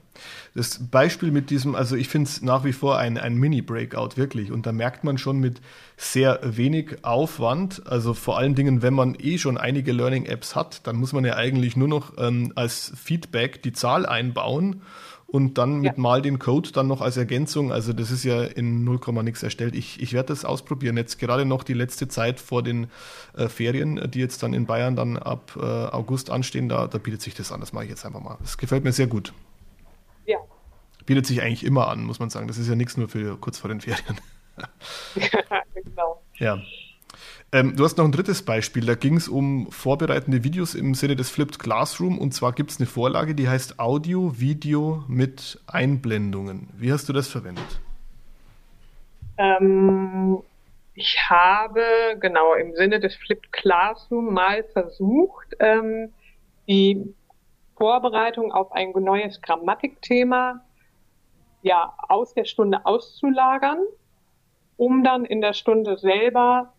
[0.54, 4.50] das Beispiel mit diesem, also ich finde es nach wie vor ein, ein Mini-Breakout, wirklich.
[4.50, 5.60] Und da merkt man schon mit
[5.96, 10.96] sehr wenig Aufwand, also vor allen Dingen, wenn man eh schon einige Learning-Apps hat, dann
[10.96, 14.82] muss man ja eigentlich nur noch ähm, als Feedback die Zahl einbauen
[15.26, 16.00] und dann mit ja.
[16.00, 17.72] mal den Code dann noch als Ergänzung.
[17.72, 19.74] Also das ist ja in 0, nix erstellt.
[19.74, 20.96] Ich, ich werde das ausprobieren.
[20.96, 22.86] Jetzt gerade noch die letzte Zeit vor den
[23.36, 27.22] äh, Ferien, die jetzt dann in Bayern dann ab äh, August anstehen, da, da bietet
[27.22, 27.60] sich das an.
[27.60, 28.38] Das mache ich jetzt einfach mal.
[28.40, 29.32] Das gefällt mir sehr gut.
[31.06, 32.48] Bietet sich eigentlich immer an, muss man sagen.
[32.48, 34.20] Das ist ja nichts nur für kurz vor den Ferien.
[35.74, 36.22] genau.
[36.34, 36.58] Ja.
[37.52, 38.84] Ähm, du hast noch ein drittes Beispiel.
[38.84, 42.18] Da ging es um vorbereitende Videos im Sinne des Flipped Classroom.
[42.18, 46.68] Und zwar gibt es eine Vorlage, die heißt Audio, Video mit Einblendungen.
[46.76, 47.80] Wie hast du das verwendet?
[49.38, 50.42] Ähm,
[50.94, 51.82] ich habe
[52.20, 56.12] genau im Sinne des Flipped Classroom mal versucht, ähm,
[56.66, 57.14] die
[57.76, 60.62] Vorbereitung auf ein neues Grammatikthema
[61.66, 63.78] ja aus der Stunde auszulagern,
[64.76, 66.72] um dann in der Stunde selber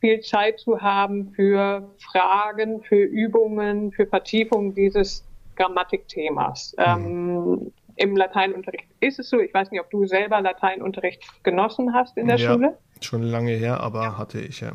[0.00, 5.24] viel Zeit zu haben für Fragen, für Übungen, für Vertiefung dieses
[5.56, 6.74] Grammatikthemas.
[6.78, 6.84] Mhm.
[6.84, 12.16] Ähm, Im Lateinunterricht ist es so, ich weiß nicht, ob du selber Lateinunterricht genossen hast
[12.16, 12.78] in der ja, Schule.
[13.00, 14.18] Schon lange her, aber ja.
[14.18, 14.72] hatte ich ja.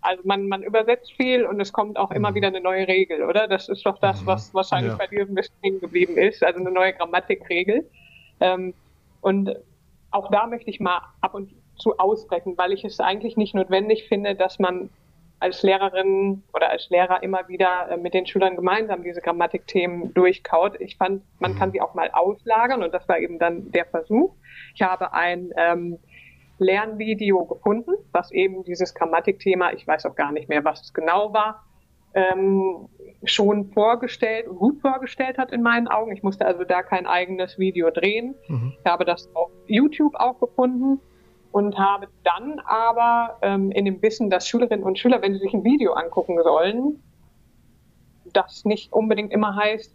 [0.00, 2.34] Also man, man übersetzt viel und es kommt auch immer mhm.
[2.36, 3.48] wieder eine neue Regel, oder?
[3.48, 4.26] Das ist doch das, mhm.
[4.26, 4.98] was wahrscheinlich ja.
[4.98, 7.84] bei dir ein bisschen hängen geblieben ist, also eine neue Grammatikregel.
[8.40, 8.74] Ähm,
[9.20, 9.56] und
[10.10, 14.08] auch da möchte ich mal ab und zu ausbrechen, weil ich es eigentlich nicht notwendig
[14.08, 14.90] finde, dass man
[15.38, 20.80] als Lehrerin oder als Lehrer immer wieder äh, mit den Schülern gemeinsam diese Grammatikthemen durchkaut.
[20.80, 21.58] Ich fand, man mhm.
[21.58, 24.32] kann sie auch mal auslagern und das war eben dann der Versuch.
[24.74, 25.98] Ich habe ein ähm,
[26.58, 31.34] Lernvideo gefunden, was eben dieses Grammatikthema, ich weiß auch gar nicht mehr, was es genau
[31.34, 31.65] war,
[32.16, 32.88] ähm,
[33.24, 36.12] schon vorgestellt und gut vorgestellt hat in meinen Augen.
[36.12, 38.34] Ich musste also da kein eigenes Video drehen.
[38.48, 38.74] Mhm.
[38.78, 41.00] Ich habe das auf YouTube auch gefunden
[41.52, 45.52] und habe dann aber ähm, in dem Wissen, dass Schülerinnen und Schüler, wenn sie sich
[45.52, 47.02] ein Video angucken sollen,
[48.32, 49.94] das nicht unbedingt immer heißt,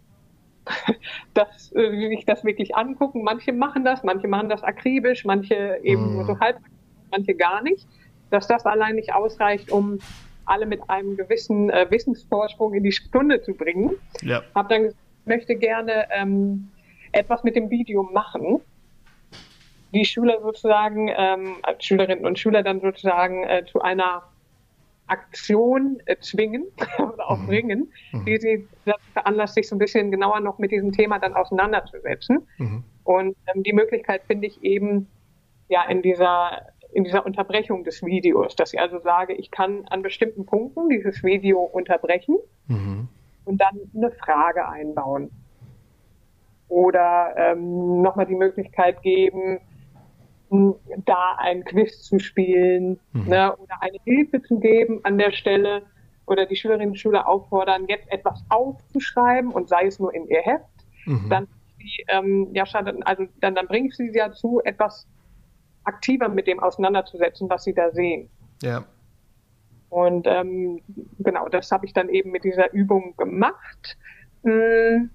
[1.34, 3.24] dass äh, sich das wirklich angucken.
[3.24, 6.24] Manche machen das, manche machen das akribisch, manche eben mhm.
[6.24, 6.58] so halb,
[7.10, 7.88] manche gar nicht.
[8.30, 9.98] Dass das allein nicht ausreicht, um
[10.46, 13.92] alle mit einem gewissen äh, Wissensvorsprung in die Stunde zu bringen.
[14.22, 14.42] Ja.
[14.54, 16.68] Hab dann gesagt, ich möchte gerne ähm,
[17.12, 18.60] etwas mit dem Video machen.
[19.94, 24.22] Die Schüler sozusagen, ähm, Schülerinnen und Schüler dann sozusagen äh, zu einer
[25.06, 26.64] Aktion äh, zwingen
[26.98, 27.46] oder auch mhm.
[27.46, 28.24] bringen, mhm.
[28.24, 28.68] die sie
[29.12, 32.46] veranlasst, sich so ein bisschen genauer noch mit diesem Thema dann auseinanderzusetzen.
[32.56, 32.84] Mhm.
[33.04, 35.08] Und ähm, die Möglichkeit finde ich eben
[35.68, 40.02] ja in dieser in dieser Unterbrechung des Videos, dass ich also sage, ich kann an
[40.02, 42.36] bestimmten Punkten dieses Video unterbrechen
[42.68, 43.08] mhm.
[43.44, 45.30] und dann eine Frage einbauen.
[46.68, 49.60] Oder ähm, nochmal die Möglichkeit geben,
[51.04, 53.28] da ein Quiz zu spielen mhm.
[53.28, 55.82] ne, oder eine Hilfe zu geben an der Stelle
[56.26, 60.42] oder die Schülerinnen und Schüler auffordern, jetzt etwas aufzuschreiben und sei es nur in ihr
[60.42, 60.64] Heft,
[61.06, 61.28] mhm.
[61.30, 61.48] dann,
[61.80, 62.64] die, ähm, ja,
[63.04, 65.06] also dann, dann bringe ich sie dazu, etwas
[65.84, 68.28] aktiver mit dem auseinanderzusetzen, was sie da sehen.
[68.62, 68.84] Ja.
[69.88, 70.80] Und ähm,
[71.18, 73.98] genau, das habe ich dann eben mit dieser Übung gemacht
[74.42, 75.10] mh, mm,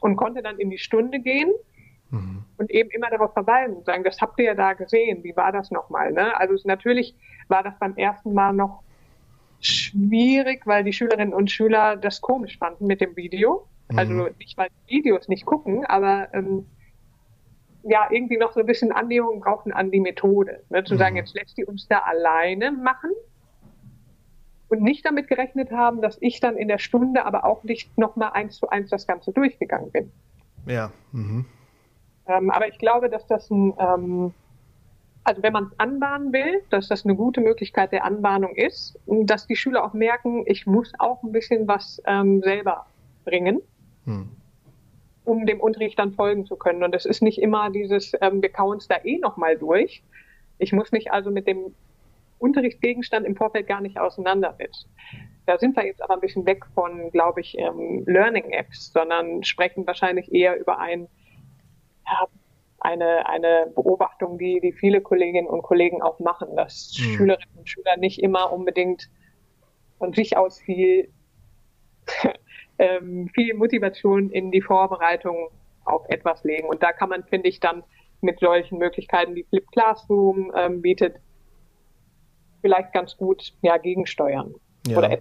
[0.00, 1.50] und konnte dann in die Stunde gehen
[2.10, 2.44] mhm.
[2.58, 5.52] und eben immer darauf verweisen und sagen, das habt ihr ja da gesehen, wie war
[5.52, 6.12] das nochmal?
[6.12, 6.38] Ne?
[6.38, 7.14] Also es, natürlich
[7.48, 8.82] war das beim ersten Mal noch
[9.60, 13.66] schwierig, weil die Schülerinnen und Schüler das komisch fanden mit dem Video.
[13.96, 14.28] Also mhm.
[14.38, 16.66] nicht, weil die Videos nicht gucken, aber ähm,
[17.82, 20.62] ja, irgendwie noch so ein bisschen Annäherung brauchen an die Methode.
[20.68, 20.84] Ne?
[20.84, 20.98] Zu mhm.
[20.98, 23.10] sagen, jetzt lässt die uns da alleine machen
[24.68, 28.30] und nicht damit gerechnet haben, dass ich dann in der Stunde aber auch nicht nochmal
[28.32, 30.12] eins zu eins das Ganze durchgegangen bin.
[30.66, 30.90] Ja.
[31.12, 31.46] Mhm.
[32.26, 34.34] Ähm, aber ich glaube, dass das ein, ähm,
[35.24, 39.46] also wenn man es anbahnen will, dass das eine gute Möglichkeit der Anbahnung ist, dass
[39.46, 42.86] die Schüler auch merken, ich muss auch ein bisschen was ähm, selber
[43.24, 43.62] bringen.
[44.04, 44.38] Mhm
[45.28, 46.82] um dem Unterricht dann folgen zu können.
[46.82, 50.02] Und es ist nicht immer dieses, ähm, wir kauen es da eh nochmal durch.
[50.58, 51.74] Ich muss mich also mit dem
[52.38, 54.88] Unterrichtsgegenstand im Vorfeld gar nicht auseinandersetzen.
[55.46, 59.86] Da sind wir jetzt aber ein bisschen weg von, glaube ich, ähm, Learning-Apps, sondern sprechen
[59.86, 61.08] wahrscheinlich eher über ein,
[62.06, 62.26] ja,
[62.80, 67.16] eine, eine Beobachtung, die, die viele Kolleginnen und Kollegen auch machen, dass mhm.
[67.16, 69.10] Schülerinnen und Schüler nicht immer unbedingt
[69.98, 71.10] von sich aus viel
[72.78, 75.48] ähm, viel Motivation in die Vorbereitung
[75.84, 76.68] auf etwas legen.
[76.68, 77.82] Und da kann man, finde ich, dann
[78.20, 81.16] mit solchen Möglichkeiten, die Flip Classroom ähm, bietet,
[82.60, 84.54] vielleicht ganz gut ja, gegensteuern.
[84.86, 84.98] Ja.
[84.98, 85.18] Oder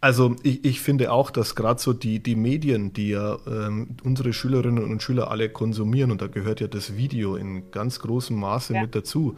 [0.00, 4.32] also ich, ich finde auch, dass gerade so die, die Medien, die ja ähm, unsere
[4.32, 8.74] Schülerinnen und Schüler alle konsumieren, und da gehört ja das Video in ganz großem Maße
[8.74, 8.82] ja.
[8.82, 9.36] mit dazu,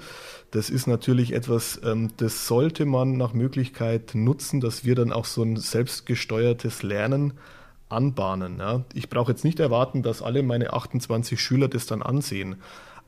[0.51, 5.27] das ist natürlich etwas, ähm, das sollte man nach Möglichkeit nutzen, dass wir dann auch
[5.27, 7.35] so ein selbstgesteuertes Lernen
[7.89, 8.59] anbahnen.
[8.59, 8.85] Ja.
[8.95, 12.57] Ich brauche jetzt nicht erwarten, dass alle meine 28 Schüler das dann ansehen.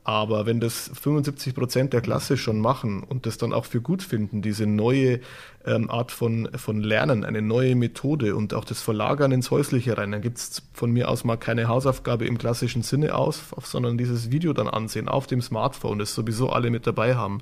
[0.07, 4.01] Aber wenn das 75 Prozent der Klasse schon machen und das dann auch für gut
[4.01, 5.19] finden, diese neue
[5.65, 10.13] ähm, Art von, von Lernen, eine neue Methode und auch das Verlagern ins Häusliche rein,
[10.13, 14.31] dann gibt es von mir aus mal keine Hausaufgabe im klassischen Sinne aus, sondern dieses
[14.31, 17.39] Video dann ansehen auf dem Smartphone, das sowieso alle mit dabei haben.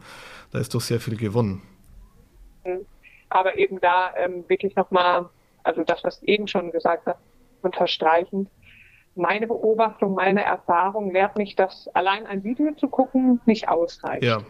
[0.51, 1.62] Da ist doch sehr viel gewonnen.
[3.30, 5.30] Aber eben da ähm, wirklich nochmal,
[5.62, 7.19] also das, was eben schon gesagt hat,
[7.62, 8.49] unterstreichend,
[9.15, 14.23] meine Beobachtung, meine Erfahrung lehrt mich, dass allein ein Video zu gucken nicht ausreicht.
[14.23, 14.41] Ja.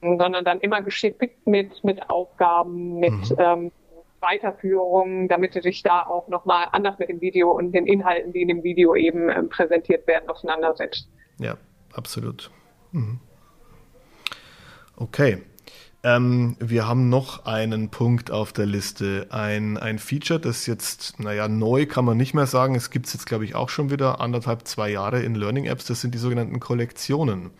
[0.00, 3.36] Sondern dann immer geschickt mit, mit Aufgaben, mit mhm.
[3.38, 3.72] ähm,
[4.20, 8.42] Weiterführungen, damit sie sich da auch nochmal anders mit dem Video und den Inhalten, die
[8.42, 11.08] in dem Video eben ähm, präsentiert werden, auseinandersetzt.
[11.38, 11.56] Ja,
[11.92, 12.50] absolut.
[12.92, 13.20] Mhm.
[14.96, 15.38] Okay.
[16.04, 19.28] Ähm, wir haben noch einen Punkt auf der Liste.
[19.30, 22.74] Ein, ein Feature, das jetzt, naja, neu kann man nicht mehr sagen.
[22.74, 25.86] Es gibt es jetzt, glaube ich, auch schon wieder anderthalb, zwei Jahre in Learning Apps.
[25.86, 27.50] Das sind die sogenannten Kollektionen.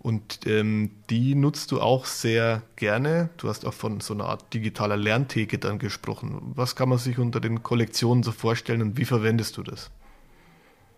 [0.00, 3.30] Und ähm, die nutzt du auch sehr gerne.
[3.38, 6.52] Du hast auch von so einer Art digitaler Lerntheke dann gesprochen.
[6.54, 9.90] Was kann man sich unter den Kollektionen so vorstellen und wie verwendest du das?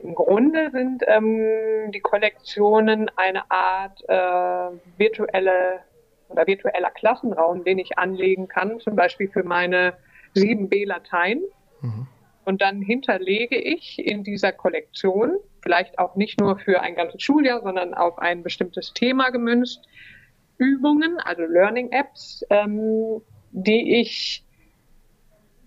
[0.00, 5.80] Im Grunde sind ähm, die Kollektionen eine Art äh, virtuelle
[6.28, 9.94] oder virtueller Klassenraum, den ich anlegen kann, zum Beispiel für meine
[10.36, 11.40] 7b Latein.
[11.80, 12.06] Mhm.
[12.44, 17.60] Und dann hinterlege ich in dieser Kollektion, vielleicht auch nicht nur für ein ganzes Schuljahr,
[17.60, 19.86] sondern auf ein bestimmtes Thema gemünzt,
[20.56, 23.20] Übungen, also Learning Apps, ähm,
[23.52, 24.44] die ich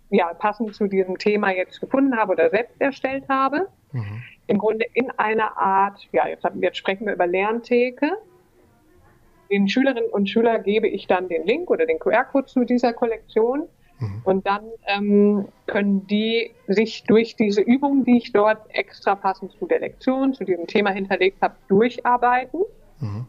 [0.09, 3.67] ja passend zu diesem Thema jetzt gefunden habe oder selbst erstellt habe.
[3.91, 4.23] Mhm.
[4.47, 8.17] Im Grunde in einer Art, ja, jetzt, jetzt sprechen wir über Lerntheke,
[9.51, 13.67] den Schülerinnen und Schülern gebe ich dann den Link oder den QR-Code zu dieser Kollektion.
[13.99, 14.21] Mhm.
[14.23, 19.67] Und dann ähm, können die sich durch diese Übungen, die ich dort extra passend zu
[19.67, 22.61] der Lektion, zu diesem Thema hinterlegt habe, durcharbeiten.
[22.99, 23.27] Mhm.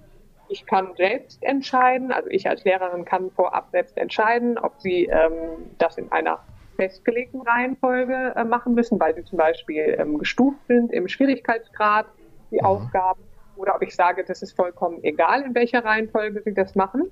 [0.48, 5.70] Ich kann selbst entscheiden, also ich als Lehrerin kann vorab selbst entscheiden, ob sie ähm,
[5.78, 6.40] das in einer
[6.76, 12.06] festgelegten Reihenfolge äh, machen müssen, weil sie zum Beispiel ähm, gestuft sind im Schwierigkeitsgrad,
[12.50, 12.64] die mhm.
[12.64, 13.22] Aufgaben
[13.56, 17.10] oder ob ich sage, das ist vollkommen egal, in welcher Reihenfolge Sie das machen.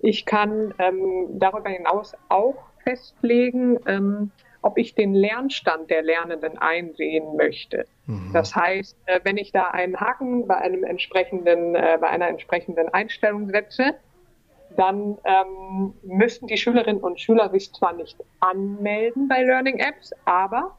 [0.00, 4.30] Ich kann ähm, darüber hinaus auch festlegen, ähm,
[4.62, 7.86] ob ich den Lernstand der Lernenden einsehen möchte.
[8.06, 8.30] Mhm.
[8.32, 12.88] Das heißt, äh, wenn ich da einen Haken bei einem entsprechenden, äh, bei einer entsprechenden
[12.88, 13.94] Einstellung setze,
[14.76, 20.76] dann ähm, müssen die Schülerinnen und Schüler sich zwar nicht anmelden bei Learning Apps, aber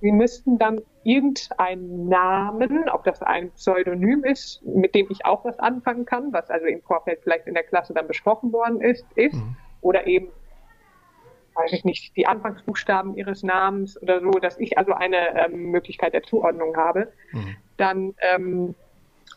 [0.00, 5.58] sie müssten dann irgendeinen Namen, ob das ein Pseudonym ist, mit dem ich auch was
[5.58, 9.34] anfangen kann, was also im Vorfeld vielleicht in der Klasse dann besprochen worden ist, ist,
[9.34, 9.56] mhm.
[9.80, 10.28] oder eben
[11.54, 16.14] weiß ich nicht, die Anfangsbuchstaben ihres Namens oder so, dass ich also eine ähm, Möglichkeit
[16.14, 17.56] der Zuordnung habe, mhm.
[17.76, 18.74] dann ähm,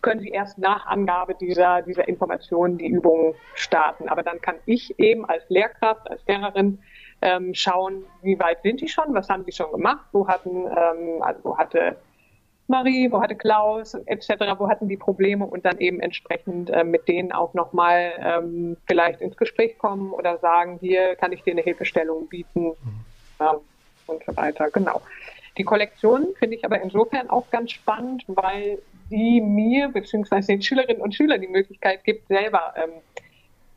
[0.01, 4.09] können Sie erst nach Angabe dieser, dieser Informationen die Übung starten.
[4.09, 6.79] Aber dann kann ich eben als Lehrkraft, als Lehrerin
[7.21, 11.21] ähm, schauen, wie weit sind die schon, was haben die schon gemacht, wo hatten, ähm,
[11.21, 11.97] also wo hatte
[12.67, 17.07] Marie, wo hatte Klaus etc., wo hatten die Probleme und dann eben entsprechend äh, mit
[17.07, 21.61] denen auch nochmal ähm, vielleicht ins Gespräch kommen oder sagen, hier kann ich dir eine
[21.61, 23.05] Hilfestellung bieten mhm.
[23.39, 23.57] ähm,
[24.07, 24.71] und so weiter.
[24.71, 25.01] Genau.
[25.57, 28.79] Die Kollektion finde ich aber insofern auch ganz spannend, weil
[29.09, 30.41] die mir bzw.
[30.41, 32.91] den Schülerinnen und Schülern die Möglichkeit gibt, selber ähm,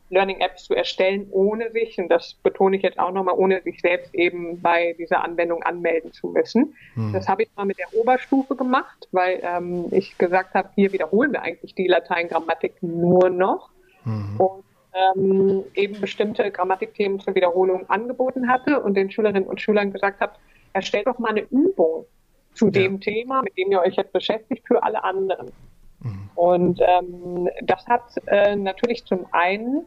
[0.09, 4.13] Learning-Apps zu erstellen, ohne sich, und das betone ich jetzt auch nochmal, ohne sich selbst
[4.13, 6.75] eben bei dieser Anwendung anmelden zu müssen.
[6.95, 7.13] Mhm.
[7.13, 11.31] Das habe ich mal mit der Oberstufe gemacht, weil ähm, ich gesagt habe, hier wiederholen
[11.31, 13.69] wir eigentlich die Latein-Grammatik nur noch.
[14.03, 14.39] Mhm.
[14.39, 14.63] Und
[14.95, 20.33] ähm, eben bestimmte Grammatikthemen zur Wiederholung angeboten hatte und den Schülerinnen und Schülern gesagt habe,
[20.73, 22.05] erstellt doch mal eine Übung
[22.53, 22.71] zu ja.
[22.71, 25.51] dem Thema, mit dem ihr euch jetzt beschäftigt, für alle anderen.
[25.99, 26.29] Mhm.
[26.35, 29.85] Und ähm, das hat äh, natürlich zum einen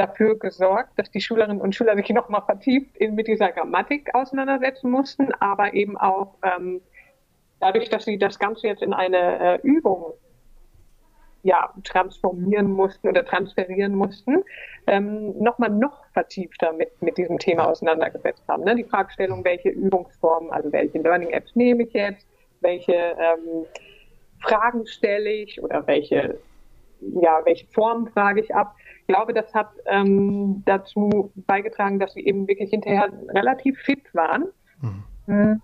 [0.00, 4.90] dafür gesorgt, dass die Schülerinnen und Schüler sich nochmal vertieft in, mit dieser Grammatik auseinandersetzen
[4.90, 6.80] mussten, aber eben auch ähm,
[7.60, 10.14] dadurch, dass sie das Ganze jetzt in eine äh, Übung
[11.42, 14.42] ja, transformieren mussten oder transferieren mussten,
[14.86, 18.64] ähm, nochmal noch vertiefter mit, mit diesem Thema auseinandergesetzt haben.
[18.64, 18.76] Ne?
[18.76, 22.26] Die Fragestellung, welche Übungsformen, also welche Learning Apps nehme ich jetzt,
[22.60, 23.64] welche ähm,
[24.40, 26.38] Fragen stelle ich oder welche,
[27.00, 28.74] ja, welche Formen frage ich ab
[29.10, 34.46] glaube, das hat ähm, dazu beigetragen, dass wir eben wirklich hinterher relativ fit waren.
[34.80, 35.04] Mhm.
[35.26, 35.62] mhm.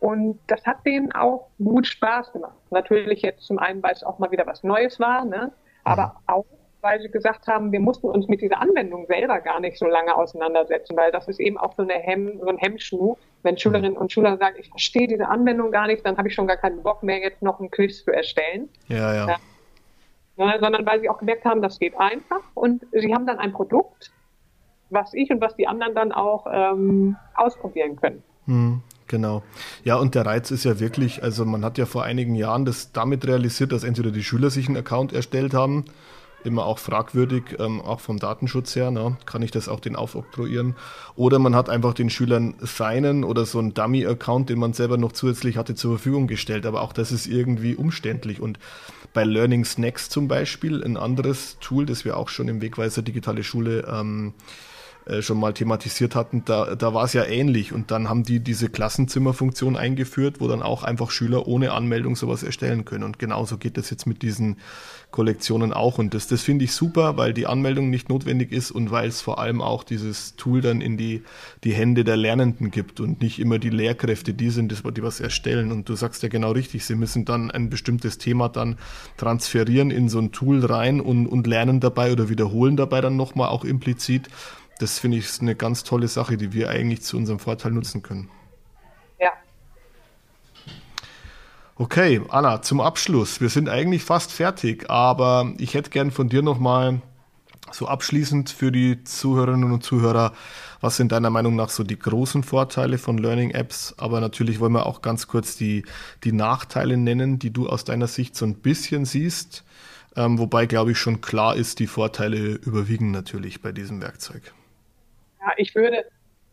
[0.00, 2.54] Und das hat denen auch gut Spaß gemacht.
[2.70, 5.50] Natürlich jetzt zum einen, weil es auch mal wieder was Neues war, ne?
[5.82, 6.34] aber mhm.
[6.34, 6.44] auch,
[6.82, 10.14] weil sie gesagt haben, wir mussten uns mit dieser Anwendung selber gar nicht so lange
[10.14, 13.16] auseinandersetzen, weil das ist eben auch so, eine Hemm, so ein Hemmschuh.
[13.42, 13.58] Wenn mhm.
[13.58, 16.58] Schülerinnen und Schüler sagen, ich verstehe diese Anwendung gar nicht, dann habe ich schon gar
[16.58, 18.68] keinen Bock mehr, jetzt noch einen Quiz zu erstellen.
[18.86, 19.26] Ja, ja.
[19.26, 19.36] ja
[20.38, 23.52] ne, sondern weil sie auch gemerkt haben, das geht einfach und sie haben dann ein
[23.52, 24.10] Produkt,
[24.90, 28.22] was ich und was die anderen dann auch ähm, ausprobieren können.
[28.46, 29.42] Hm, genau.
[29.84, 32.92] Ja, und der Reiz ist ja wirklich, also man hat ja vor einigen Jahren das
[32.92, 35.84] damit realisiert, dass entweder die Schüler sich einen Account erstellt haben,
[36.44, 39.16] immer auch fragwürdig, ähm, auch vom Datenschutz her, ne?
[39.26, 40.76] kann ich das auch den aufoktroyieren.
[41.16, 45.12] Oder man hat einfach den Schülern seinen oder so einen Dummy-Account, den man selber noch
[45.12, 46.64] zusätzlich hatte, zur Verfügung gestellt.
[46.64, 48.40] Aber auch das ist irgendwie umständlich.
[48.40, 48.58] Und
[49.12, 53.42] bei Learning Snacks zum Beispiel, ein anderes Tool, das wir auch schon im Wegweiser Digitale
[53.42, 54.34] Schule ähm,
[55.08, 57.72] äh, schon mal thematisiert hatten, da, da war es ja ähnlich.
[57.72, 62.42] Und dann haben die diese Klassenzimmerfunktion eingeführt, wo dann auch einfach Schüler ohne Anmeldung sowas
[62.42, 63.04] erstellen können.
[63.04, 64.58] Und genauso geht das jetzt mit diesen
[65.10, 65.96] Kollektionen auch.
[65.96, 69.22] Und das, das finde ich super, weil die Anmeldung nicht notwendig ist und weil es
[69.22, 71.22] vor allem auch dieses Tool dann in die,
[71.64, 75.72] die Hände der Lernenden gibt und nicht immer die Lehrkräfte, die sind, die was erstellen.
[75.72, 78.76] Und du sagst ja genau richtig, sie müssen dann ein bestimmtes Thema dann
[79.16, 83.48] transferieren in so ein Tool rein und, und lernen dabei oder wiederholen dabei dann nochmal
[83.48, 84.28] auch implizit
[84.78, 88.30] das finde ich eine ganz tolle Sache, die wir eigentlich zu unserem Vorteil nutzen können.
[89.20, 89.32] Ja.
[91.76, 93.40] Okay, Anna, zum Abschluss.
[93.40, 97.00] Wir sind eigentlich fast fertig, aber ich hätte gern von dir nochmal
[97.72, 100.32] so abschließend für die Zuhörerinnen und Zuhörer,
[100.80, 103.94] was sind deiner Meinung nach so die großen Vorteile von Learning Apps?
[103.98, 105.84] Aber natürlich wollen wir auch ganz kurz die,
[106.24, 109.64] die Nachteile nennen, die du aus deiner Sicht so ein bisschen siehst.
[110.16, 114.54] Ähm, wobei, glaube ich, schon klar ist, die Vorteile überwiegen natürlich bei diesem Werkzeug.
[115.40, 116.04] Ja, ich würde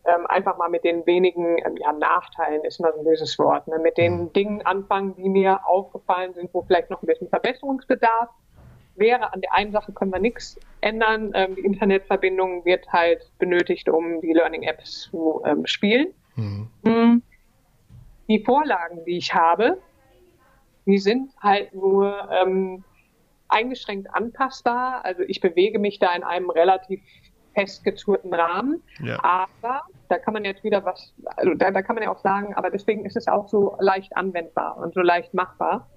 [0.06, 3.66] ähm, einfach mal mit den wenigen ähm, ja, Nachteilen, ist mal so ein böses Wort,
[3.68, 3.78] ne?
[3.78, 4.32] mit den mhm.
[4.32, 8.28] Dingen anfangen, die mir aufgefallen sind, wo vielleicht noch ein bisschen Verbesserungsbedarf
[8.94, 9.32] wäre.
[9.32, 11.32] An der einen Sache können wir nichts ändern.
[11.34, 16.08] Ähm, die Internetverbindung wird halt benötigt, um die Learning Apps zu ähm, spielen.
[16.36, 16.68] Mhm.
[16.82, 17.22] mhm.
[18.28, 19.78] Die Vorlagen, die ich habe,
[20.84, 22.82] die sind halt nur ähm,
[23.48, 25.04] eingeschränkt anpassbar.
[25.04, 27.00] Also ich bewege mich da in einem relativ
[27.56, 28.82] festgezurrten Rahmen.
[29.02, 29.18] Ja.
[29.24, 32.54] Aber da kann man jetzt wieder was, also da, da kann man ja auch sagen,
[32.54, 35.88] aber deswegen ist es auch so leicht anwendbar und so leicht machbar.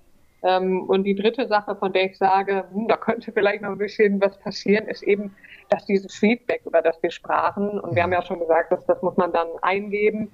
[0.42, 3.78] Ähm, und die dritte Sache, von der ich sage, hm, da könnte vielleicht noch ein
[3.78, 5.36] bisschen was passieren, ist eben,
[5.70, 9.02] dass dieses Feedback, über das wir sprachen, und wir haben ja schon gesagt, dass das
[9.02, 10.32] muss man dann eingeben,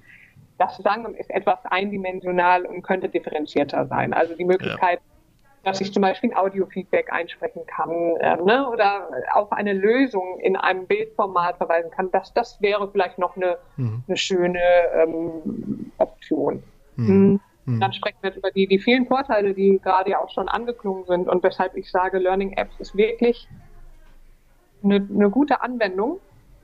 [0.58, 4.14] das Sagen ist etwas eindimensional und könnte differenzierter sein.
[4.14, 5.15] Also die Möglichkeit, ja
[5.66, 7.90] dass ich zum Beispiel ein Audiofeedback einsprechen kann
[8.20, 13.18] äh, ne, oder auf eine Lösung in einem Bildformat verweisen kann, das, das wäre vielleicht
[13.18, 14.04] noch eine, mhm.
[14.06, 14.60] eine schöne
[14.94, 16.62] ähm, Option.
[16.94, 17.06] Mhm.
[17.06, 17.40] mhm.
[17.64, 17.80] mhm.
[17.80, 21.04] Dann sprechen wir jetzt über die, die vielen Vorteile, die gerade ja auch schon angeklungen
[21.06, 23.48] sind und weshalb ich sage, Learning Apps ist wirklich
[24.84, 26.20] eine, eine gute Anwendung,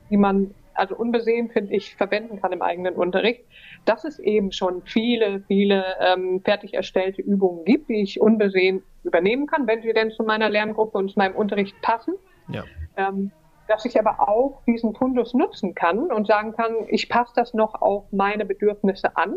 [0.09, 3.43] die man also unbesehen, finde ich, verwenden kann im eigenen Unterricht,
[3.85, 9.47] dass es eben schon viele, viele ähm, fertig erstellte Übungen gibt, die ich unbesehen übernehmen
[9.47, 12.15] kann, wenn sie denn zu meiner Lerngruppe und zu meinem Unterricht passen.
[12.47, 12.63] Ja.
[12.97, 13.31] Ähm,
[13.67, 17.81] dass ich aber auch diesen Fundus nutzen kann und sagen kann, ich passe das noch
[17.81, 19.35] auf meine Bedürfnisse an.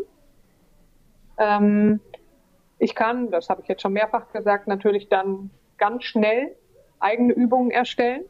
[1.37, 2.01] Ähm,
[2.77, 6.55] ich kann, das habe ich jetzt schon mehrfach gesagt, natürlich dann ganz schnell
[6.99, 8.25] eigene Übungen erstellen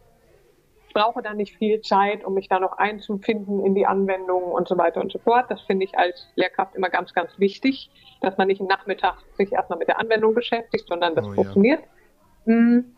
[0.98, 4.76] brauche da nicht viel Zeit, um mich da noch einzufinden in die Anwendung und so
[4.80, 5.46] weiter und so fort.
[5.50, 7.92] Das finde ich als Lehrkraft immer ganz, ganz wichtig,
[8.22, 11.82] dass man nicht im Nachmittag sich erstmal mit der Anwendung beschäftigt, sondern das oh, funktioniert.
[12.46, 12.54] Ja.
[12.54, 12.96] Hm.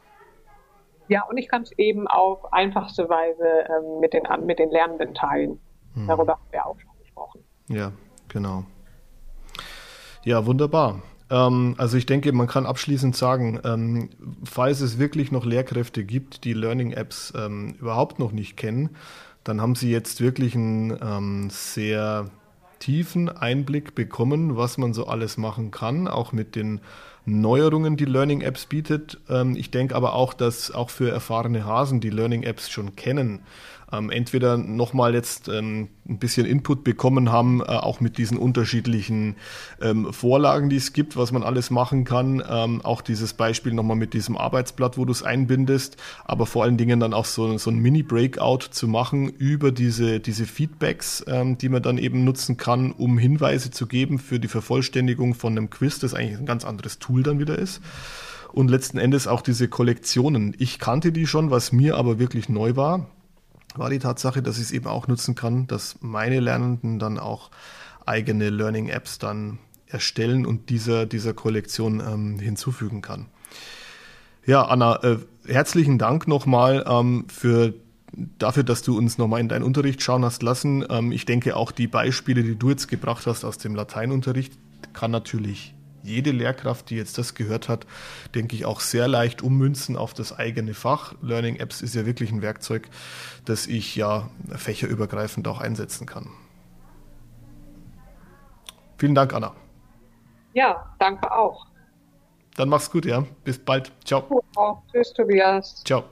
[1.09, 5.13] ja, und ich kann es eben auf einfachste Weise ähm, mit, den, mit den Lernenden
[5.13, 5.59] teilen.
[5.95, 6.07] Hm.
[6.07, 7.43] Darüber haben wir auch schon gesprochen.
[7.67, 7.91] Ja,
[8.29, 8.63] genau.
[10.23, 11.01] Ja, wunderbar.
[11.29, 14.09] Ähm, also ich denke, man kann abschließend sagen, ähm,
[14.43, 18.89] falls es wirklich noch Lehrkräfte gibt, die Learning-Apps ähm, überhaupt noch nicht kennen,
[19.43, 22.29] dann haben sie jetzt wirklich einen ähm, sehr
[22.79, 26.81] tiefen Einblick bekommen, was man so alles machen kann, auch mit den
[27.25, 29.19] Neuerungen, die Learning Apps bietet.
[29.29, 33.41] Ähm, ich denke aber auch, dass auch für erfahrene Hasen, die Learning Apps schon kennen,
[33.91, 39.35] ähm, entweder nochmal jetzt ähm, ein bisschen Input bekommen haben, äh, auch mit diesen unterschiedlichen
[39.81, 42.43] ähm, Vorlagen, die es gibt, was man alles machen kann.
[42.47, 46.77] Ähm, auch dieses Beispiel nochmal mit diesem Arbeitsblatt, wo du es einbindest, aber vor allen
[46.77, 51.69] Dingen dann auch so, so ein Mini-Breakout zu machen über diese, diese Feedbacks, ähm, die
[51.69, 55.99] man dann eben nutzen kann, um Hinweise zu geben für die Vervollständigung von einem Quiz,
[55.99, 57.81] das eigentlich ein ganz anderes Tool dann wieder ist
[58.51, 60.55] und letzten Endes auch diese Kollektionen.
[60.57, 63.07] Ich kannte die schon, was mir aber wirklich neu war
[63.75, 67.51] war die Tatsache, dass ich es eben auch nutzen kann, dass meine Lernenden dann auch
[68.05, 73.27] eigene Learning-Apps dann erstellen und dieser, dieser Kollektion ähm, hinzufügen kann.
[74.45, 77.73] Ja, Anna, äh, herzlichen Dank nochmal ähm, für
[78.37, 80.85] dafür, dass du uns nochmal in deinen Unterricht schauen hast lassen.
[80.89, 84.53] Ähm, ich denke auch die Beispiele, die du jetzt gebracht hast aus dem Lateinunterricht,
[84.93, 85.73] kann natürlich
[86.03, 87.85] jede Lehrkraft, die jetzt das gehört hat,
[88.35, 91.13] denke ich, auch sehr leicht ummünzen auf das eigene Fach.
[91.21, 92.87] Learning Apps ist ja wirklich ein Werkzeug,
[93.45, 96.29] das ich ja fächerübergreifend auch einsetzen kann.
[98.97, 99.55] Vielen Dank, Anna.
[100.53, 101.67] Ja, danke auch.
[102.57, 103.23] Dann mach's gut, ja.
[103.45, 103.91] Bis bald.
[104.03, 104.43] Ciao.
[104.91, 105.81] Tschüss, Tobias.
[105.85, 106.03] Ciao.